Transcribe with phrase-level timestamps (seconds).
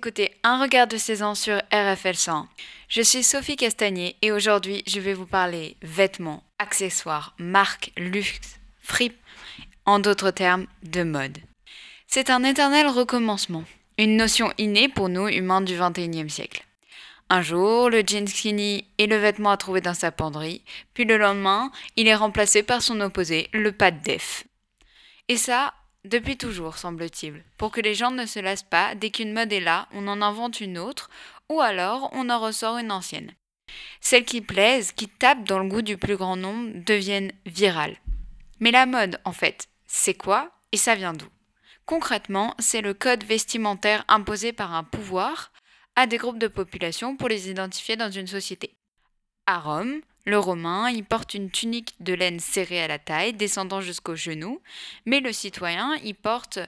[0.00, 2.48] écoutez Un regard de saison sur RFL 100.
[2.88, 9.18] Je suis Sophie Castagnier et aujourd'hui je vais vous parler vêtements, accessoires, marques, luxe, fripe,
[9.84, 11.36] en d'autres termes, de mode.
[12.06, 13.64] C'est un éternel recommencement,
[13.98, 16.64] une notion innée pour nous humains du 21e siècle.
[17.28, 21.18] Un jour, le jean skinny est le vêtement à trouver dans sa penderie, puis le
[21.18, 24.44] lendemain, il est remplacé par son opposé, le pad def.
[25.28, 29.32] Et ça, depuis toujours, semble-t-il, pour que les gens ne se lassent pas, dès qu'une
[29.32, 31.10] mode est là, on en invente une autre,
[31.48, 33.32] ou alors on en ressort une ancienne.
[34.00, 37.98] Celles qui plaisent, qui tapent dans le goût du plus grand nombre, deviennent virales.
[38.60, 41.28] Mais la mode, en fait, c'est quoi et ça vient d'où?
[41.86, 45.52] Concrètement, c'est le code vestimentaire imposé par un pouvoir
[45.96, 48.76] à des groupes de population pour les identifier dans une société.
[49.46, 53.80] À Rome, le Romain y porte une tunique de laine serrée à la taille, descendant
[53.80, 54.60] jusqu'aux genoux,
[55.06, 56.58] mais le citoyen y porte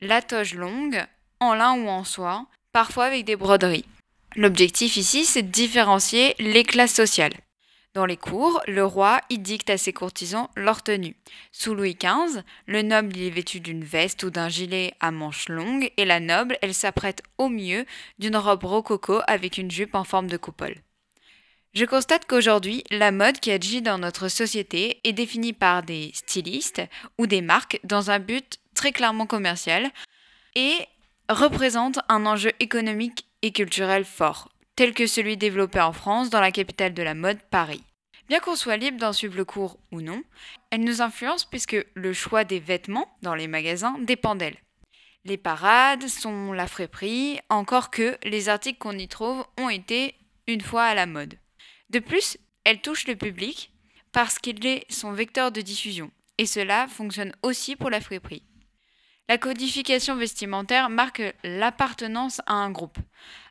[0.00, 1.04] la toge longue,
[1.40, 3.84] en lin ou en soie, parfois avec des broderies.
[4.36, 7.34] L'objectif ici, c'est de différencier les classes sociales.
[7.92, 11.16] Dans les cours, le roi y dicte à ses courtisans leur tenue.
[11.50, 15.48] Sous Louis XV, le noble y est vêtu d'une veste ou d'un gilet à manches
[15.48, 17.84] longues, et la noble, elle s'apprête au mieux
[18.20, 20.76] d'une robe rococo avec une jupe en forme de coupole.
[21.72, 26.82] Je constate qu'aujourd'hui, la mode qui agit dans notre société est définie par des stylistes
[27.16, 29.88] ou des marques dans un but très clairement commercial
[30.56, 30.74] et
[31.28, 34.48] représente un enjeu économique et culturel fort
[34.80, 37.84] tel que celui développé en France dans la capitale de la mode, Paris.
[38.28, 40.22] Bien qu'on soit libre d'en suivre le cours ou non,
[40.70, 44.56] elle nous influence puisque le choix des vêtements dans les magasins dépend d'elle.
[45.26, 50.14] Les parades sont la friperie, encore que les articles qu'on y trouve ont été
[50.46, 51.34] une fois à la mode.
[51.90, 53.72] De plus, elle touche le public
[54.12, 58.44] parce qu'il est son vecteur de diffusion, et cela fonctionne aussi pour la friperie.
[59.28, 62.98] La codification vestimentaire marque l'appartenance à un groupe,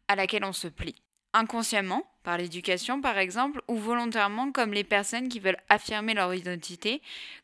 [0.07, 0.95] à laquelle on se plie
[1.33, 7.01] inconsciemment, par l'éducation par exemple, ou volontairement comme les personnes qui veulent affirmer leur identité,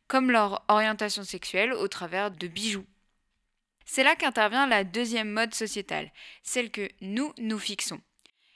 [0.08, 2.86] comme leur orientation sexuelle au travers de bijoux.
[3.86, 6.12] C'est là qu'intervient la deuxième mode sociétale,
[6.44, 8.02] celle que nous nous fixons.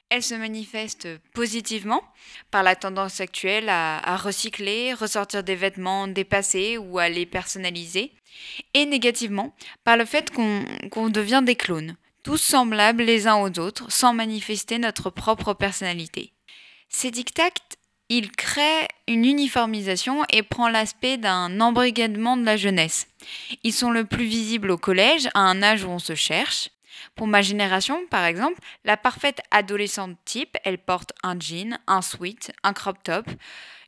[0.10, 2.02] Elle se manifeste positivement
[2.50, 8.12] par la tendance actuelle à, recycler, ressortir des vêtements dépassés ou à les personnaliser,
[8.74, 9.54] et négativement
[9.84, 14.80] par le fait qu'on devient des clones, tous semblables les uns aux autres, sans manifester
[14.80, 16.34] notre propre personnalité.
[16.90, 17.52] Ces dictats,
[18.10, 23.08] ils créent une uniformisation et prend l'aspect d'un embrigadement de la jeunesse.
[23.64, 26.70] Ils sont le plus visibles au collège, à un âge où on se cherche.
[27.16, 32.52] Pour ma génération, par exemple, la parfaite adolescente type, elle porte un jean, un sweat,
[32.64, 33.26] un crop top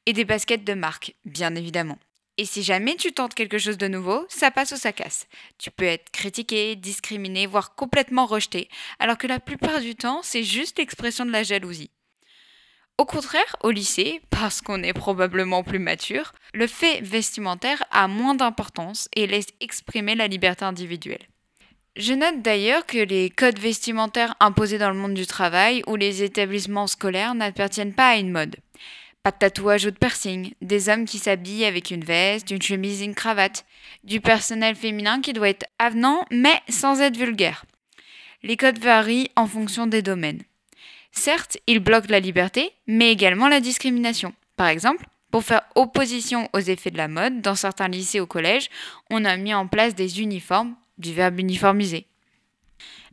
[0.05, 1.99] et des baskets de marque, bien évidemment.
[2.37, 5.27] Et si jamais tu tentes quelque chose de nouveau, ça passe ou ça casse.
[5.57, 10.43] Tu peux être critiqué, discriminé, voire complètement rejeté, alors que la plupart du temps, c'est
[10.43, 11.91] juste l'expression de la jalousie.
[12.97, 18.35] Au contraire, au lycée, parce qu'on est probablement plus mature, le fait vestimentaire a moins
[18.35, 21.27] d'importance et laisse exprimer la liberté individuelle.
[21.97, 26.23] Je note d'ailleurs que les codes vestimentaires imposés dans le monde du travail ou les
[26.23, 28.55] établissements scolaires n'appartiennent pas à une mode.
[29.23, 33.01] Pas de tatouage ou de piercing, des hommes qui s'habillent avec une veste, une chemise
[33.01, 33.65] et une cravate,
[34.05, 37.65] du personnel féminin qui doit être avenant mais sans être vulgaire.
[38.41, 40.41] Les codes varient en fonction des domaines.
[41.11, 44.33] Certes, ils bloquent la liberté, mais également la discrimination.
[44.55, 48.69] Par exemple, pour faire opposition aux effets de la mode, dans certains lycées ou collèges,
[49.09, 52.07] on a mis en place des uniformes, du verbe uniformiser.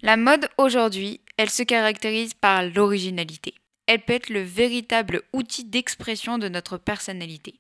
[0.02, 3.54] La mode aujourd'hui, elle se caractérise par l'originalité
[3.88, 7.54] elle peut être le véritable outil d'expression de notre personnalité.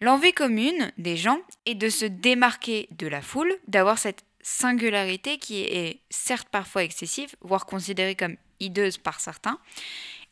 [0.00, 5.60] L'envie commune des gens est de se démarquer de la foule, d'avoir cette singularité qui
[5.60, 9.58] est certes parfois excessive, voire considérée comme hideuse par certains,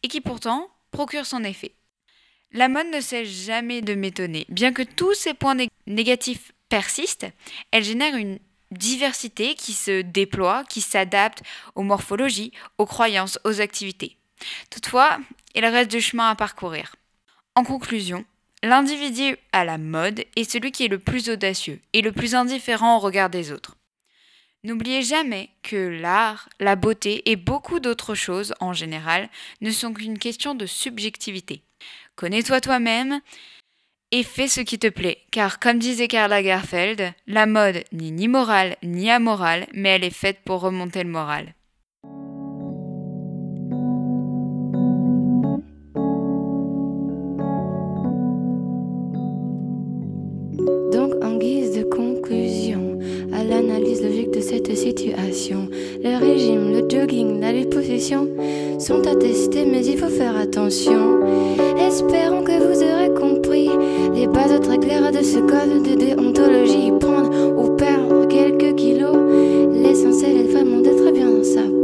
[0.02, 1.74] et qui pourtant procure son effet.
[2.52, 4.46] La mode ne cesse jamais de m'étonner.
[4.48, 5.56] Bien que tous ces points
[5.86, 7.26] négatifs persistent,
[7.72, 8.38] elle génère une
[8.70, 11.42] diversité qui se déploie, qui s'adapte
[11.74, 14.16] aux morphologies, aux croyances, aux activités.
[14.70, 15.18] Toutefois,
[15.54, 16.96] il reste du chemin à parcourir.
[17.54, 18.24] En conclusion,
[18.62, 22.96] l'individu à la mode est celui qui est le plus audacieux et le plus indifférent
[22.96, 23.76] au regard des autres.
[24.64, 29.28] N'oubliez jamais que l'art, la beauté et beaucoup d'autres choses en général
[29.60, 31.62] ne sont qu'une question de subjectivité.
[32.16, 33.20] Connais-toi toi-même
[34.12, 38.28] et fais ce qui te plaît, car comme disait Karl Lagerfeld, la mode n'est ni
[38.28, 41.54] morale ni amorale, mais elle est faite pour remonter le moral.
[54.48, 55.68] Cette situation.
[56.04, 58.28] Le régime, le jogging, la liposuction
[58.78, 61.20] sont attestés, mais il faut faire attention.
[61.76, 63.68] Espérons que vous aurez compris
[64.14, 66.92] les bases très claires de ce code de déontologie.
[67.00, 69.16] Prendre ou perdre quelques kilos,
[69.72, 71.75] l'essentiel est vraiment d'être bien dans sa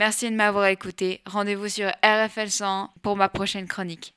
[0.00, 1.20] Merci de m'avoir écouté.
[1.26, 4.14] Rendez-vous sur RFL 100 pour ma prochaine chronique.